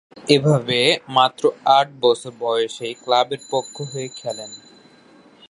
এভাবে 0.27 0.79
মাত্র 1.17 1.43
আট 1.77 1.87
বছর 2.01 2.31
বয়সেই 2.41 2.93
ক্লাবের 3.03 3.41
পক্ষ 3.51 3.75
হয়ে 3.91 4.09
খেলেন। 4.15 4.51